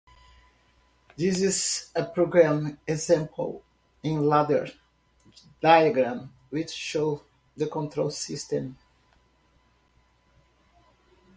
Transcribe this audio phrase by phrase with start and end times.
[1.15, 3.61] This is a programming example
[4.01, 4.67] in ladder
[5.61, 7.21] diagram which shows
[7.55, 8.79] the control system.